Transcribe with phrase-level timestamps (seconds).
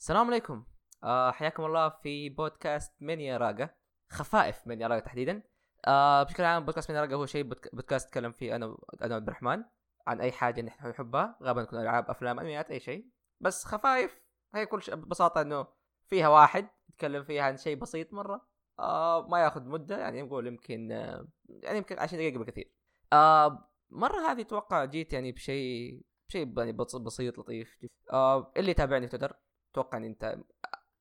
[0.00, 0.64] السلام عليكم.
[1.04, 3.70] آه حياكم الله في بودكاست من راقة
[4.10, 5.42] خفائف من راقة تحديدا.
[5.86, 9.28] آه بشكل عام بودكاست من راقة هو شيء بودك- بودكاست اتكلم فيه أنا أنا وعبد
[9.28, 9.64] الرحمن
[10.06, 11.38] عن أي حاجة نحن نحبها.
[11.42, 13.08] غالبا تكون ألعاب أفلام أنميات أي شيء.
[13.40, 14.20] بس خفايف.
[14.54, 15.66] هي كل شيء ببساطة إنه
[16.06, 18.48] فيها واحد يتكلم فيها عن شيء بسيط مرة.
[18.78, 19.98] آه ما ياخذ مدة.
[19.98, 22.72] يعني نقول يمكن آه يعني يمكن 20 دقيقة بالكثير
[23.12, 27.78] آه مرة هذه أتوقع جيت يعني بشيء شيء يعني بس- بسيط لطيف.
[28.12, 29.36] آه اللي يتابعني في تويتر.
[29.72, 30.38] أتوقع ان أنت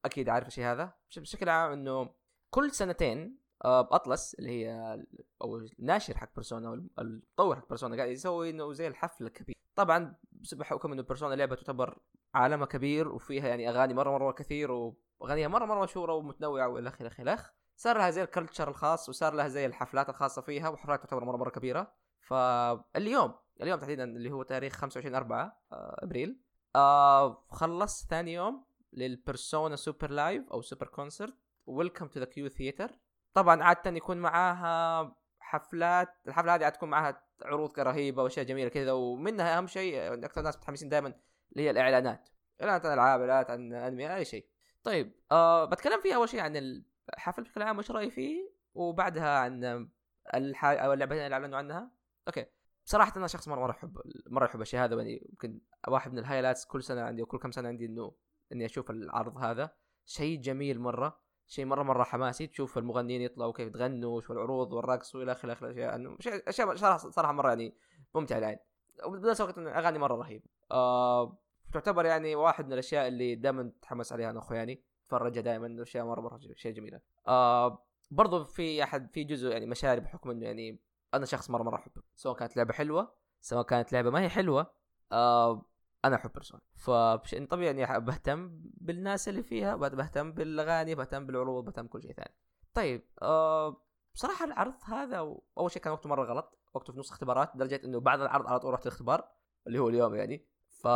[0.05, 0.93] أكيد عارف الشيء هذا.
[1.09, 2.09] بش- بشكل عام إنه
[2.49, 4.97] كل سنتين آه بأطلس اللي هي
[5.41, 9.55] أو الناشر حق بيرسونا المطور حق بيرسونا قاعد يسوي إنه زي الحفل الكبير.
[9.75, 11.97] طبعا بسبب حكم إنه بيرسونا لعبة تعتبر
[12.33, 17.21] عالمها كبير وفيها يعني أغاني مرة مرة كثير وأغانيها مرة مرة مشهورة ومتنوعة وإلى آخره
[17.21, 17.37] إلى
[17.75, 21.49] صار لها زي الكلتشر الخاص وصار لها زي الحفلات الخاصة فيها وحفلات تعتبر مرة مرة
[21.49, 21.93] كبيرة.
[22.21, 26.41] فاليوم اليوم تحديدا اللي هو تاريخ 25 4 آه أبريل
[26.75, 31.35] آه خلص ثاني يوم لل Persona Super Live أو super concert.
[31.65, 32.91] welcome to the Q Theater
[33.33, 39.57] طبعا عادة يكون معاها حفلات الحفلة هذه تكون معاها عروض رهيبة وأشياء جميلة كذا ومنها
[39.57, 41.13] أهم شيء أكثر ناس متحمسين دائما
[41.51, 42.29] اللي هي الإعلانات.
[42.61, 44.45] إعلانات عن ألعاب إعلانات عن أنمي أي شيء.
[44.83, 49.89] طيب آه بتكلم فيها أول شيء عن الحفل بشكل عام وش رأيي فيه؟ وبعدها عن
[50.35, 50.65] الح...
[50.65, 51.91] أو اللعبتين اللي أعلنوا عنها.
[52.27, 52.45] okay.
[52.89, 56.24] صراحة أنا شخص مرة مرة أحب مرة أحب الشيء هذا يعني يمكن واحد من ال
[56.24, 58.11] highlights كل سنة عندي وكل كم سنة عندي إنه
[58.51, 59.71] إني أشوف العرض هذا.
[60.05, 62.47] شيء جميل مرة شيء مرة مرة حماسي.
[62.47, 67.31] تشوف المغنيين يطلعوا كيف يتغنوا وش العروض والرقص وإلى آخره آخره الاشياء إنه أشياء صراحة
[67.31, 67.75] مرة يعني
[68.15, 68.57] ممتع العين
[69.05, 71.37] وبنفس الوقت أغاني مرة رهيبه آه
[71.73, 76.21] تعتبر يعني واحد من الأشياء اللي دائما اتحمس عليها أنا واخواني اتفرجها دائما أشياء مرة
[76.21, 76.99] مرة شيء جميلة.
[77.27, 80.79] آه برضو في أحد في جزء يعني مشاري بحكم إنه يعني
[81.13, 84.71] أنا شخص مرة مرة احبه سواء كانت لعبة حلوة سواء كانت لعبة ما هي حلوة
[85.11, 85.65] آه
[86.05, 91.85] أنا أحب بيرسونا فبشيء طبيعي إني بهتم بالناس اللي فيها بهتم بالأغاني بهتم بالعروض بهتم
[91.85, 92.35] بكل شيء ثاني.
[92.73, 93.81] طيب آه
[94.13, 95.17] بصراحة العرض هذا
[95.57, 98.59] أول شيء كان وقته مرة غلط وقته في نص اختبارات لدرجة إنه بعد العرض على
[98.59, 99.27] طول رحت الاختبار
[99.67, 100.45] اللي هو اليوم يعني.
[100.67, 100.87] ف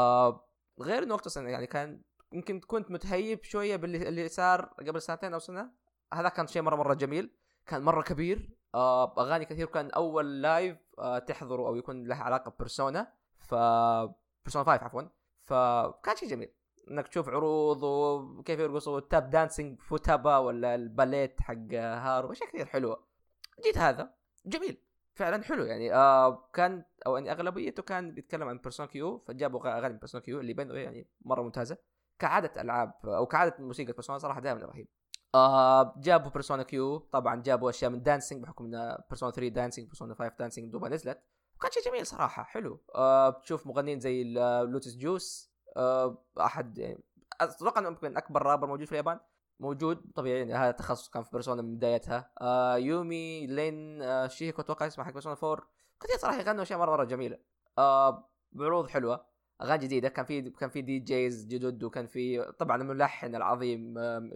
[0.82, 2.02] غير إنه وقته يعني كان
[2.34, 5.72] يمكن كنت متهيب شوية باللي اللي صار قبل سنتين أو سنة.
[6.14, 7.36] هذا كان شيء مرة مرة جميل
[7.66, 12.59] كان مرة كبير أغاني كثير كان أول live آه تحضره أو يكون له علاقة ب
[12.59, 13.56] Persona ف
[14.46, 15.02] Persona 5 عفوا.
[15.46, 16.54] فكان شيء جميل.
[16.92, 22.50] إنك تشوف عروض وكيف يرقصوا ال tap dancing فوتابا ولا ال ballet حق هارو أشياء
[22.50, 23.04] كثير حلوة.
[23.64, 24.14] جيت هذا
[24.46, 24.78] جميل.
[25.14, 25.94] فعلا حلو يعني.
[25.94, 30.54] آه كان أو يعني أغلبيته كان بيتكلم عن Persona Q فجابوا أغاني Persona Q اللي
[30.54, 31.78] بين يعني مرة ممتازة.
[32.20, 34.88] كعادة ألعاب أو كعادة موسيقى Persona صراحة دائما رهيب.
[35.36, 40.16] آه جابوا Persona Q طبعا جابوا أشياء من Dancing بحكم إن Persona 3 Dancing Persona
[40.16, 41.20] 5 Dancing دوبها نزلت.
[41.56, 42.82] وكان شيء جميل صراحة حلو.
[42.96, 44.24] آه بتشوف مغنيين زي
[44.64, 47.04] Lotus Juice آه أحد يعني
[47.42, 49.20] أتوقع إنه يمكن أكبر رابر موجود في اليابان.
[49.60, 52.32] موجود طبيعي يعني هذا التخصص كان في Persona من بدايتها.
[52.42, 55.68] آه يومي لين آه شيهوكو أتوقع اسمها حق Persona 4
[56.02, 57.38] كثير صراحة يغنوا أشياء مرة مرة جميلة.
[57.78, 59.26] آه بعروض حلوة
[59.62, 60.10] أغاني جديدة.
[60.10, 64.30] كان في كان في DJs جدد وكان في طبعا الملحن العظيم آه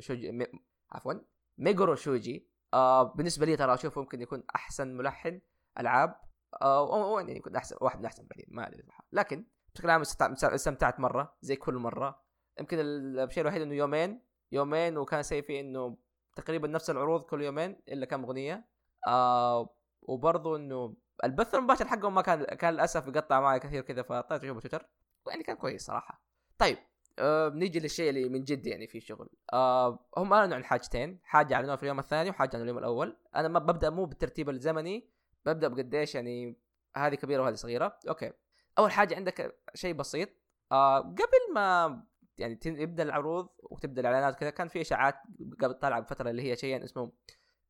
[0.92, 1.14] عفوا
[1.58, 5.42] ميجورو شوجي آه بالنسبة لي ترى اشوفه ممكن يكون أحسن ملحن
[5.80, 6.16] ألعاب
[6.54, 9.46] أو يعني يكون أحسن واحد من أحسن بعدين ما أدري لكن
[9.78, 10.02] بشكل عام
[10.44, 12.24] استمتعت مرة زي كل مرة.
[12.60, 14.22] يمكن الشيء الوحيد إنه يومين
[14.52, 15.98] يومين وكان سيء في إنه
[16.36, 18.68] تقريبا نفس العروض كل يومين إلا كم أغنية.
[19.08, 24.44] آه وبرضه إنه البث المباشر حقهم ما كان كان للأسف يقطع معي كثير كذا فاضطريت
[24.44, 24.86] أشوفه تويتر.
[25.28, 26.22] يعني كان كويس صراحة.
[26.58, 26.78] طيب
[27.20, 29.30] آه نيجي للشيء اللي من جد يعني في شغل.
[29.54, 33.18] آه هم أعلنوا عن حاجتين حاجة أعلنوها في اليوم الثاني وحاجة عن اليوم الأول.
[33.36, 35.10] أنا ما ببدأ مو بالترتيب الزمني
[35.46, 36.58] ببدأ بقديش يعني
[36.98, 38.00] هذه كبيرة وهذه صغيرة.
[38.10, 38.32] أوكي.
[38.80, 40.30] أول حاجة عندك شيء بسيط.
[40.72, 42.04] آه قبل ما
[42.38, 45.16] يعني يبدأ العروض وتبدأ الإعلانات كذا كان في إشاعات
[45.62, 47.12] قبل طالعة بفترة اللي هي شيئين اسمه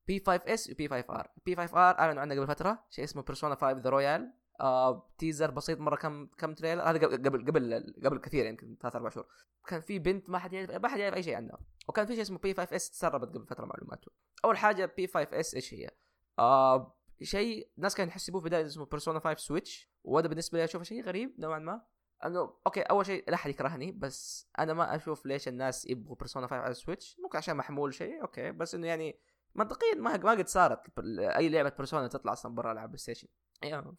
[0.07, 3.22] بي 5 اس وبي 5 ار بي 5 ار أعلنوا عنه قبل فترة شيء اسمه
[3.22, 8.18] Persona 5 The Royal آه teaser بسيط مرة كم كم trailer هذا قبل قبل قبل
[8.18, 9.28] كثير يمكن ثلاث أربع شهور.
[9.68, 11.59] كان في بنت ما حد يعرف ما حد يعرف أي شيء عنها.
[11.88, 14.12] وكان في شيء اسمه P5S تسربت قبل فترة معلوماته.
[14.45, 15.89] أول حاجة P5S إيش هي؟
[16.39, 20.83] آه شيء الناس كانوا يحسبوه في البدايه اسمه Persona 5 Switch وهذا بالنسبة لي أشوفه
[20.83, 21.81] شيء غريب نوعا ما.
[22.25, 26.48] أنه okay أول شيء لا أحد يكرهني بس أنا ما أشوف ليش الناس يبغوا Persona
[26.48, 29.19] 5 على ال Switch ممكن عشان محمول شيء okay بس إنه يعني
[29.56, 31.00] منطقيا ما ما قد صارت.
[31.19, 33.27] أي لعبة Persona تطلع أصلا برا العاب PlayStation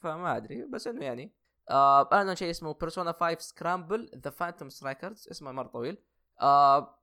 [0.01, 1.35] فما أدري بس إنه يعني
[1.71, 5.99] آه أنا شيء اسمه Persona 5 Scramble The Phantom Strikers اسمه مرة طويل.
[6.41, 6.99] آه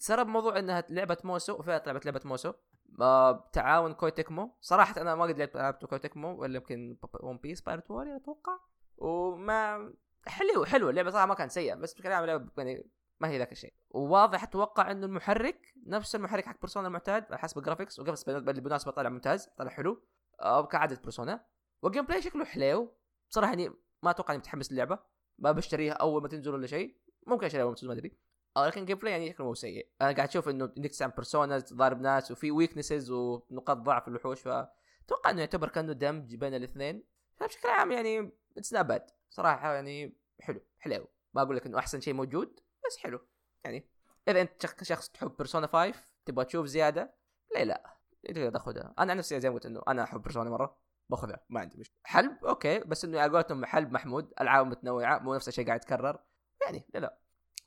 [0.00, 2.52] تسرب موضوع إنها لعبة Musou وفعلا لعبة لعبة Musou.
[3.00, 4.56] آه تعاون Koei Tecmo.
[4.60, 8.58] صراحة أنا ما قد لعبت Koei Tecmo ولا يمكن One Piece Pirate Warriors أتوقع.
[8.96, 9.92] وما
[10.26, 12.90] حلو حلو اللعبة صراحة ما كانت سيئه بس بشكل عام لعبة يعني
[13.20, 13.74] ما هي ذاك الشيء.
[13.90, 18.24] وواضح أتوقع إنه المحرك نفس المحرك حق Persona المعتاد على حسب ال graphics وال graphics
[18.30, 20.02] بالمناسبة طالع ممتاز طالع حلو.
[20.40, 21.44] آه كعادة Persona
[21.82, 22.96] وال gameplay شكله حلو
[23.30, 23.68] بصراحة يعني
[24.02, 24.98] ما أتوقع إني متحمس للعبة.
[25.38, 26.96] ما بشتريها أول ما تنزل ولا شيء.
[27.26, 28.18] ممكن أشتريها أول ما تنزل ما أدري.
[28.56, 29.90] آه لكن gameplay يعني شكله مو سيء.
[30.00, 34.40] أنا قاعد أشوف إنه انك تستعمل Persona تضارب ناس وفي weaknesses ونقاط ضعف الوحوش.
[34.40, 37.04] فأتوقع إنه يعتبر كأنه دمج بين الاثنين.
[37.36, 42.00] فبشكل عام يعني it's not bad صراحة يعني حلو حلو ما أقول لك إنه أحسن
[42.00, 43.20] شيء موجود بس حلو.
[43.64, 43.90] يعني
[44.28, 45.94] إذا أنت شخص تحب Persona 5
[46.26, 47.14] تبغى تشوف زيادة
[47.54, 50.89] ليه لا؟ تقدر تاخذها أنا عن نفسي زي ما قلت إنه أنا أحب Persona مرة.
[51.10, 51.96] باخذها ما عندي مشكلة.
[52.04, 56.18] حلب okay بس إنه على قولتهم حلب محمود ألعاب متنوعة مو نفس الشيء قاعد يتكرر.
[56.62, 57.18] يعني لا لا.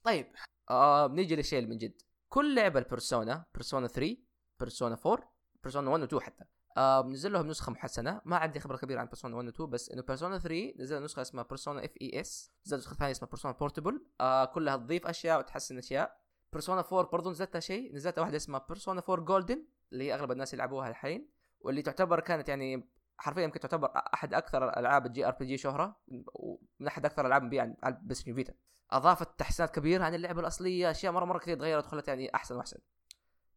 [0.03, 0.27] طيب
[0.69, 2.01] آه بنيجي للشيء اللي من جد.
[2.29, 4.17] كل لعبة ال Persona Persona 3
[4.59, 6.45] Persona 4 Persona 1 و 2 حتى.
[6.77, 8.21] آه نزل لهم نسخة محسنة.
[8.25, 11.21] ما عندي خبرة كبيرة عن Persona 1 و 2 بس إنه Persona 3 نزل نسخة
[11.21, 14.05] اسمها Persona FES نزل نسخة ثانية اسمها Persona Portable.
[14.21, 16.23] آه كلها تضيف أشياء وتحسن أشياء.
[16.53, 20.53] Persona 4 برضو نزلتها شيء نزلتها واحدة اسمها Persona 4 Golden اللي هي أغلب الناس
[20.53, 21.29] يلعبوها الحين
[21.59, 22.89] واللي تعتبر كانت يعني
[23.23, 25.95] حرفيا يمكن تعتبر أحد أكثر العاب ال JRPG شهرة
[26.33, 28.53] ومن أحد أكثر الالعاب مبيعا على PS Vita.
[28.91, 32.79] أضافت تحسينات كبيرة عن اللعبة الأصلية أشياء مرة مرة كثير تغيرت وخلت يعني أحسن وأحسن.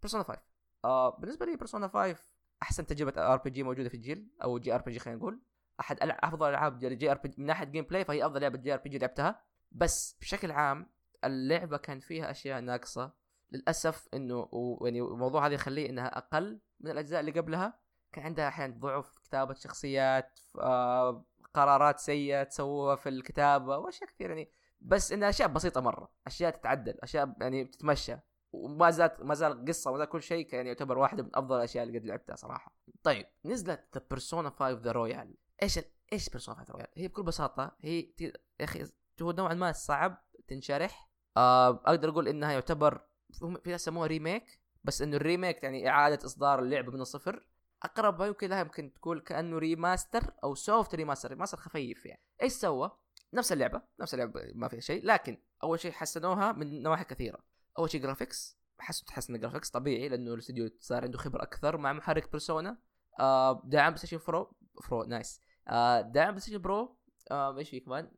[0.03, 0.41] Persona 5
[0.85, 2.17] آه بالنسبة لي Persona 5
[2.63, 5.43] أحسن تجربة RPG موجودة في الجيل أو JRPG خلينا نقول.
[5.81, 9.43] أحد أفضل ألعاب JRPG من ناحية gameplay فهي أفضل لعبة JRPG لعبتها.
[9.73, 10.91] بس بشكل عام
[11.25, 13.13] اللعبة كان فيها أشياء ناقصة.
[13.53, 14.49] للأسف إنه
[14.83, 17.86] يعني الموضوع هذا يخليه إنها أقل من الأجزاء اللي قبلها.
[18.17, 21.25] كان عندها أحيانا ضعف كتابة شخصيات آه
[21.55, 26.99] قرارات سيئة تسووها في الكتابة وأشياء كثير يعني بس انها أشياء بسيطة مرة أشياء تتعدل
[27.03, 28.17] أشياء يعني بتتمشى
[28.53, 31.85] وما زالت ما زال قصة وما زال كل شيء كان يعتبر واحدة من أفضل الأشياء
[31.85, 32.77] اللي قد لعبتها صراحة.
[33.03, 35.81] طيب نزلت The Persona 5 The Royal إيش.
[36.13, 38.13] إيش Persona 5 The Royal؟ هي بكل بساطة هي.
[38.21, 38.85] يا أخي
[39.23, 43.01] هو نوعا ما صعب تنشرح آه أقدر أقول إنها يعتبر
[43.33, 47.47] في ناس يسموها remake بس إنه ال remake يعني إعادة إصدار اللعبة من الصفر
[47.87, 52.23] أقرب ما يمكن لها يمكن تقول كأنه remaster أو soft remaster remaster خفيف يعني.
[52.43, 52.91] إيش سوى؟
[53.35, 57.39] نفس اللعبة نفس اللعبة ما فيها شيء لكن أول شيء حسنوها من نواحي كثيرة.
[57.79, 61.93] أول شيء graphics حسوا تحسن ال graphics طبيعي لأنه الاستوديو صار عنده خبرة أكثر مع
[61.93, 62.79] محرك Persona
[63.21, 64.57] آه دعم Play Pro
[64.89, 66.97] Pro nice آه دعم Play Pro
[67.31, 68.11] آه إيش في كمان؟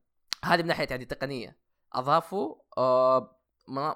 [0.44, 1.58] هذه من ناحية يعني تقنية.
[1.92, 3.38] أضافوا آه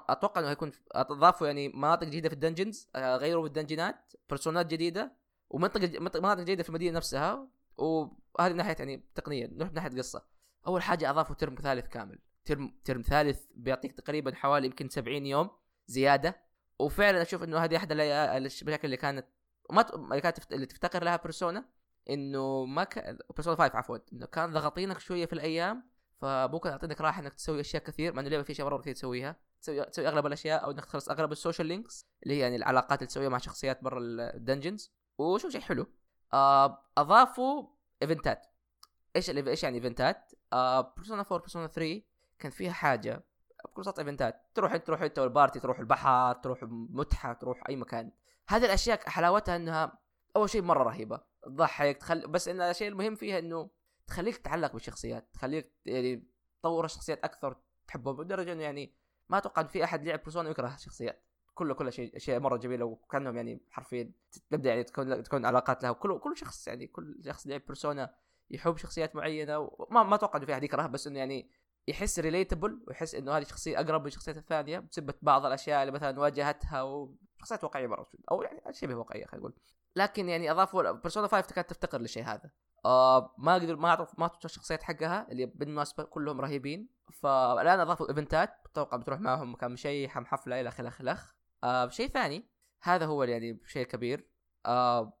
[0.09, 5.22] أتوقع إنه هيكون أضافوا يعني مناطق جديدة في ال dungeons آه غيروا بالدنجنات بيرسونات جديدة.
[5.53, 7.47] ومنطقة مناطق جديدة في المدينة نفسها
[7.77, 10.25] وهذه من ناحية يعني تقنيه نروح من ناحية قصة.
[10.67, 12.19] أول حاجة أضافوا term ثالث كامل.
[12.45, 15.49] term term ثالث بيعطيك تقريبا حوالي يمكن 70 يوم
[15.87, 16.43] زيادة.
[16.79, 19.25] وفعلا أشوف إنه هذه أحد المشاكل اللي كانت
[19.69, 21.65] ما اللي كانت اللي تفتقر لها Persona
[22.09, 25.83] إنه ما كان Persona 5 عفوا إنه كان ضغطينك شوية في الأيام
[26.21, 29.35] فممكن يعطينك راحة إنك تسوي أشياء كثير مع إنه اللعبة في اشياء مرة كثير تسويها.
[29.61, 32.99] تسوي تسوي أغلب الأشياء أو إنك تخلص أغلب ال social links اللي هي يعني العلاقات
[32.99, 35.87] اللي تسويها مع شخصيات برا ال dungeons وشو شيء حلو.
[36.33, 37.67] آه أضافوا
[38.01, 38.47] إيفنتات.
[39.15, 42.01] إيش إيش يعني إيفنتات؟ آه Persona 4 Persona 3
[42.39, 43.23] كان فيها حاجة.
[43.65, 44.49] بكل بساطه إيفنتات.
[44.53, 48.11] تروح انت تروح أنت والبارتي تروح البحر تروح متحف تروح أي مكان.
[48.47, 49.99] هذه الأشياء حلاوتها إنها
[50.35, 51.21] أول شيء مرة رهيبة.
[51.43, 53.69] تضحك تخلي بس إن الشيء المهم فيها إنه
[54.07, 55.29] تخليك تتعلق بالشخصيات.
[55.33, 56.27] تخليك يعني
[56.59, 57.57] تطور الشخصيات أكثر
[57.87, 58.21] تحبهم.
[58.21, 58.95] لدرجة إنه يعني
[59.29, 61.23] ما أتوقع في أحد لعب بيرسونا يكره الشخصيات.
[61.53, 64.11] كله كل شيء أشياء مرة جميلة وكأنهم يعني حرفيا
[64.49, 65.91] تبدأ يعني تكون تكون علاقات لها.
[65.91, 68.15] وكل كل شخص يعني كل شخص لعب بيرسونا
[68.49, 71.49] يحب شخصيات معينة وما ما أتوقع إنه في احد يكره بس إنه يعني
[71.87, 76.19] يحس relatable ويحس إنه هذه شخصية أقرب من الشخصيات الثانية بسبب بعض الأشياء اللي مثلا
[76.19, 79.53] واجهتها وشخصيات واقعية مرة أو يعني شبه واقعيه خلينا نقول.
[79.95, 82.51] لكن يعني أضافوا Persona 5 كانت تفتقر للشيء هذا.
[82.85, 86.89] آه ما قدر ما ما اعطوا الشخصيات حقها اللي بالمناسبه كلهم رهيبين.
[87.11, 92.49] فالآن أضافوا ايفنتات أتوقع بتروح معهم مكان مشيح حفلة إلى آخره اخ آه شيء ثاني
[92.81, 94.29] هذا هو يعني شيء كبير.
[94.65, 95.17] آه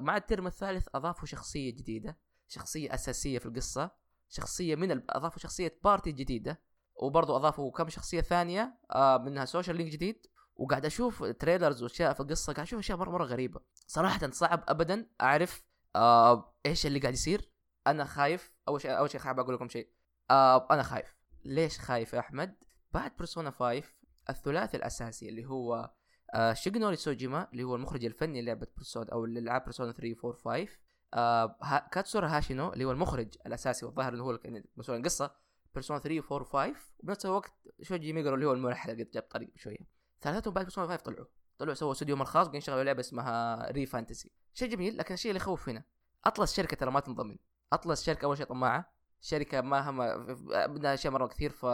[0.00, 2.18] مع ال term الثالث أضافوا شخصية جديدة
[2.48, 3.90] شخصية أساسية في القصة
[4.28, 6.60] شخصية من أضافوا شخصية party جديدة
[6.96, 10.26] وبرضه أضافوا كم شخصية ثانية آه منها social link جديد.
[10.56, 13.60] وقاعد أشوف trailers وأشياء في القصة قاعد أشوف أشياء مرة مرة غريبة.
[13.86, 15.64] صراحة صعب ابدا أعرف
[15.96, 17.50] آه إيش اللي قاعد يصير.
[17.86, 18.52] أنا خايف.
[18.68, 19.88] أول شيء أول شيء حابب أقول لكم شيء.
[20.30, 21.16] آه أنا خايف.
[21.44, 22.54] ليش خايف يا أحمد؟
[22.92, 23.82] بعد Persona 5
[24.30, 25.90] الثلاثي الأساسي اللي هو
[26.34, 30.78] آه شيجنوري سوجيما اللي هو المخرج الفني للعبه Persona أو للعاب Persona 3 4 5
[31.14, 34.38] آه كاتسورا هاشينو اللي هو المخرج الأساسي والظاهر إنه هو
[34.76, 35.34] مسؤول عن القصة
[35.74, 39.22] Persona 3 و 4 و 5 وبنفس الوقت شوجي ميجرو اللي هو الملحن اللي جاب
[39.22, 39.98] طريق شوية.
[40.20, 41.26] ثلاثتهم بعد Persona 5 طلعوا.
[41.58, 45.40] طلعوا سووا استوديوهم الخاص قاعدين يشتغلوا لعبة اسمها Re Fantasy شيء جميل لكن الشيء اللي
[45.40, 45.82] يخوف هنا
[46.24, 47.36] Atlus شركة ترى ما تنضمن.
[47.72, 50.26] Atlus شركة أول شيء طماعة شركة ما هم
[50.74, 51.66] بدها أشياء مرة كثير ف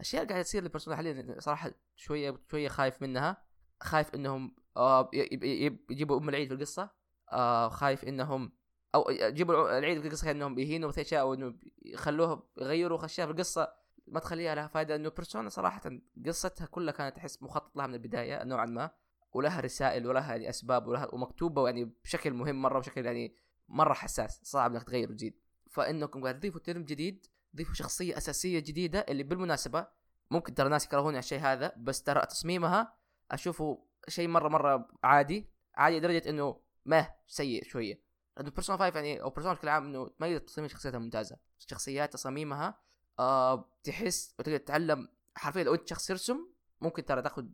[0.00, 3.44] اللي قاعدة تصير لبرسونا حاليا صراحة شوية شوية خايف منها.
[3.80, 5.10] خايف إنهم آه
[5.90, 6.90] يجيبوا أم العيد في القصة.
[7.32, 8.52] آه خايف إنهم
[8.94, 13.32] أو يجيبوا العيد في القصة انهم يهينوا في أشياء أو إنه يخلوها يغيروا أشياء في
[13.32, 13.72] القصة.
[14.06, 15.90] ما تخليها لها فائده إنه بيرسونا صراحة
[16.26, 18.90] قصتها كلها كانت تحس مخطط لها من البداية نوعا ما.
[19.32, 23.36] ولها رسائل ولها يعني أسباب ولها ومكتوبة يعني بشكل مهم مرة بشكل يعني
[23.68, 25.34] مرة حساس صعب إنك تغير وتزيد
[25.70, 29.86] فإنكم قاعد تضيفوا term جديد تضيفوا شخصية أساسية جديدة اللي بالمناسبة
[30.30, 32.94] ممكن ترى يكرهوني على الشيء هذا بس ترى تصميمها
[33.30, 38.02] أشوفه شيء مرة مرة عادي عادي لدرجة إنه ما سيء شوية.
[38.36, 41.36] لأنه Persona 5 يعني أو Persona بشكل عام إنه تميز تصميم شخصياتها ممتازة.
[41.58, 42.78] شخصيات تصاميمها
[43.18, 46.46] آه تحس وتقدر تتعلم حرفيا لو أنت شخص يرسم
[46.80, 47.46] ممكن ترى تاخذ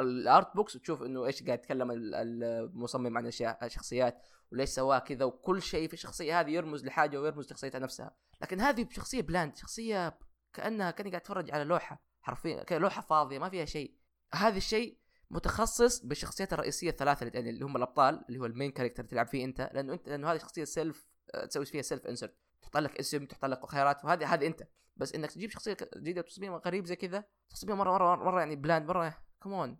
[0.00, 3.26] ال art books وتشوف إنه إيش قاعد يتكلم المصمم عن
[3.62, 8.16] الشخصيات وليش سواه كذا وكل شيء في الشخصية هذه يرمز لحاجة ويرمز لشخصيتها نفسها.
[8.42, 10.18] لكن هذه شخصيه bland شخصية
[10.52, 13.94] كأنها كأني قاعد أتفرج على لوحة حرفيا لوحة فاضية ما فيها شيء.
[14.34, 14.98] هذا الشيء
[15.30, 19.44] متخصص بالشخصيات الرئيسية الثلاثة اللي, اللي هم الأبطال اللي هو ال main character تلعب فيه
[19.44, 19.70] أنت.
[19.74, 23.44] لأنه انت لأنه هذه شخصية self آه، تسوي فيها self insert تحط لك اسم تحط
[23.44, 24.62] لك خيارات وهذه هذه أنت.
[24.96, 28.88] بس إنك تجيب شخصية جديدة وتصميمها غريب زي كذا تصميمها مره مره مرة, يعني bland
[28.88, 29.76] مرة common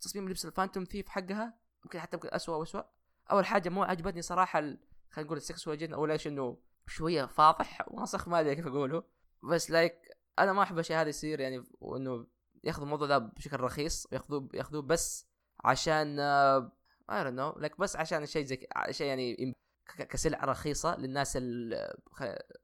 [0.00, 2.84] تصميم لبس ال Phantom Thief حقها ممكن حتى يمكن اسوء واسوء
[3.30, 4.78] أول حاجة مو عجبتني صراحة خلينا
[5.18, 9.02] نقول ال sexual أو ليش إنه شوية فاضح واصخ ما أدري كيف أقوله.
[9.42, 9.94] بس like
[10.38, 12.26] أنا ما أحب الشيء هذا يصير يعني وإنه
[12.64, 15.26] يأخذوا الموضوع ذا بشكل رخيص وياخذوه يأخذوه بس
[15.64, 21.38] عشان I don't know لك بس عشان شيء زي شيء يعني كسلعة رخيصة للناس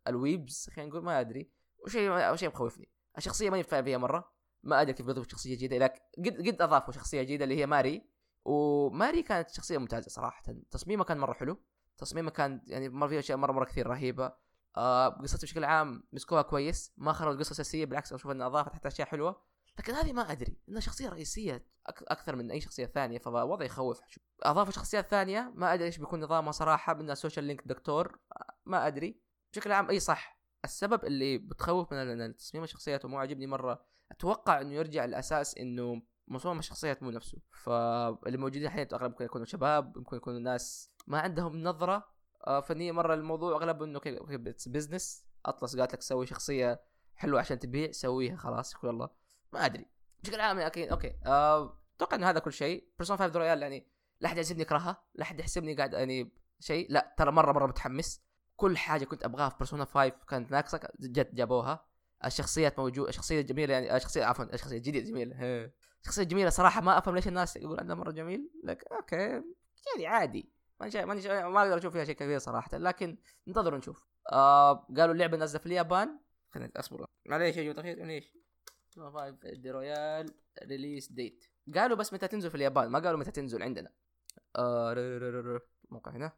[0.09, 1.51] ال weebs خلينا نقول ما أدري.
[1.79, 2.89] وشيء شيء مخوفني.
[3.19, 4.36] الشخصية ماني فاهم فيها مرة.
[4.67, 8.11] ما أدري كيف بيضيفوا شخصية جديدة لكن قد قد أضافوا شخصية جديدة اللي هي ماري.
[8.45, 10.43] وماري كانت شخصية ممتازة صراحة.
[10.71, 11.59] تصميمها كان مرة حلو.
[11.99, 14.33] تصميمها كان يعني مره فيها أشياء مرة مرة كثير رهيبة.
[14.77, 16.93] آه قصته بشكل عام مسكوها كويس.
[16.97, 19.43] ما خربوا قصه اساسيه بالعكس أشوف إنها أضافت حتى أشياء حلوة.
[19.79, 20.59] لكن هذه ما أدري.
[20.69, 24.01] إنها شخصية رئيسية أكثر من أي شخصية ثانية فوضع يخوف.
[24.43, 25.53] أضافوا شخصيات ثانية.
[25.55, 26.95] ما أدري إيش بيكون نظامها صراحة.
[26.95, 28.19] منها social link دكتور.
[28.67, 29.21] ما أدري.
[29.53, 30.37] بشكل عام أي صح.
[30.65, 36.59] السبب اللي بتخوف من تصميم الشخصيات مو عاجبني مرة أتوقع إنه يرجع الاساس إنه مصمم
[36.59, 37.39] الشخصيات مو نفسه.
[37.51, 42.93] فاللي موجودين حاليا اغلب ممكن يكونوا شباب ممكن يكونوا ناس ما عندهم نظرة آه، فنية
[42.93, 44.01] مرة الموضوع اغلب إنه
[44.67, 46.81] business Atlus قالت لك سوي شخصية
[47.15, 49.09] حلوة عشان تبيع سويها خلاص يقول الله.
[49.53, 49.87] ما أدري.
[50.23, 51.13] بشكل عام okay okay.
[51.27, 52.89] آه، أتوقع إنه هذا كل شيء.
[52.99, 53.87] Persona 5 Royal يعني
[54.21, 56.93] لا أحد يحسبني اكرهها لا أحد يحسبني قاعد يعني شيء.
[56.93, 58.23] لا ترى مرة مرة متحمس.
[58.57, 61.87] كل حاجة كنت أبغاها في بيرسونا 5 كانت ناقصة جت جابوها.
[62.25, 65.71] الشخصيات موجوده الشخصيه جميلة يعني الشخصيه عفوا الشخصيه جديدة جميلة
[66.07, 70.53] شخصية جميلة صراحة ما أفهم ليش الناس يقول عنها مرة جميل لك أوكي يعني عادي.
[70.81, 71.05] ما.
[71.05, 73.19] ما ما أقدر أشوف فيها شيء كبير صراحة لكن
[73.49, 74.05] انتظروا نشوف.
[74.33, 76.19] آه قالوا اللعبة نازلة في اليابان.
[76.51, 77.07] خليني أصبر.
[77.27, 78.35] معليش يا جماعة معليش
[79.43, 81.45] The Royal release date.
[81.75, 83.93] قالوا بس متى تنزل في اليابان ما قالوا متى تنزل عندنا.
[84.57, 86.33] آه موقع هنا.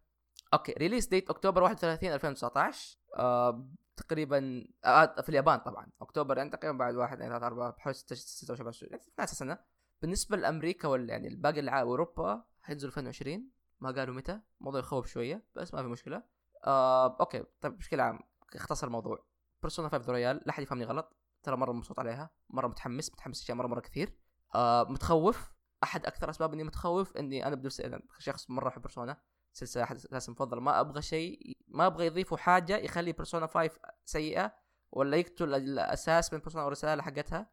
[0.54, 3.68] okay release date أكتوبر 31 2019 آه
[3.98, 5.90] تقريبا آه في اليابان طبعا.
[6.00, 9.58] أكتوبر يعني تقريبا بعد 1 2 3 4 بحوالي 6 6 7 شهور نفس السنة
[10.02, 13.50] بالنسبة لأمريكا ولا يعني الباقي العالم أوروبا حينزل 2020
[13.80, 14.40] ما قالوا متى.
[14.60, 16.22] موضوع يخوف شوية بس ما في مشكلة.
[16.66, 17.44] آه okay.
[17.60, 18.18] طيب بشكل عام
[18.54, 19.24] اختصر الموضوع.
[19.62, 21.16] Persona 5 Royal لا احد يفهمني غلط.
[21.42, 24.18] ترى مرة مبسوط عليها مرة متحمس متحمس اشياء مرة مرة كثير.
[24.54, 25.52] آه متخوف.
[25.82, 29.20] أحد أكثر أسباب إني متخوف إني أنا بنفسي يعني شخص مرة احب Persona
[29.58, 33.70] سلسله أحد أساسا مفضله ما أبغى شيء ما أبغى يضيفوا حاجة يخلي Persona 5
[34.04, 34.52] سيئة
[34.92, 37.50] ولا يقتل الأساس من Persona والرساله حقتها.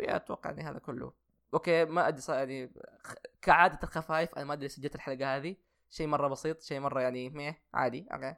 [0.00, 1.12] yeah أتوقع يعني هذا كله.
[1.54, 2.72] okay ما أدري يعني
[3.42, 5.56] كعادة الخفايف أنا ما أدري سجلت الحلقة هذه.
[5.90, 8.34] شيء مرة بسيط شيء مرة يعني مية عادي أوكي.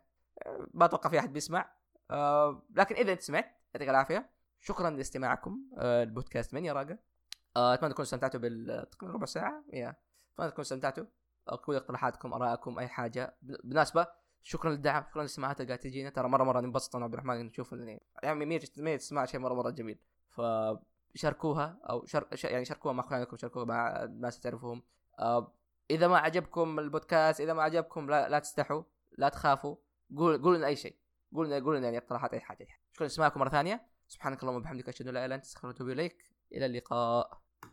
[0.74, 1.72] ما أتوقع في أحد بيسمع.
[2.10, 4.30] أه لكن إذا أنت سمعت يعطيك العافية.
[4.60, 6.98] شكرا لاستماعكم أه البودكاست من يا راقة.
[7.56, 9.64] أه أتمنى تكونوا استمتعتوا بال ربع ساعة.
[9.72, 9.96] يا
[10.34, 11.04] أتمنى تكونوا استمتعتوا.
[11.56, 13.36] كل اقتراحاتكم آرائكم أي حاجة.
[13.42, 14.06] بالمناسبه
[14.42, 16.10] شكرا للدعم شكرا للاستماعات اللي قاعدة تجينا.
[16.10, 17.74] ترى مرة مرة ننبسط أنا عبد الرحمن نشوف
[18.22, 19.98] يعني مية تسمع شيء مرة مرة جميل.
[20.30, 20.40] ف
[21.14, 22.28] شاركوها أو شر...
[22.44, 24.82] يعني شاركوها مع أخوانكم شاركوها مع الناس تعرفوهم
[25.18, 25.52] آه
[25.90, 28.82] إذا ما عجبكم البودكاست إذا ما عجبكم لا, لا تستحوا
[29.18, 29.76] لا تخافوا.
[30.16, 30.96] قولوا قولوا لنا أي شيء.
[31.34, 32.66] قولوا لنا قولوا لنا يعني اقتراحات أي حاجة.
[32.92, 33.86] شكرا لسماعكم مرة ثانية.
[34.08, 36.16] سبحانك اللهم وبحمدك أشهد أن لا إله إلا أنت أستغفرك وأتوب إليك.
[36.52, 37.39] إلى اللقاء.